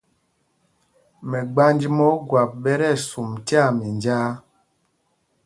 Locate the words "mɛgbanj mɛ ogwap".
1.29-2.51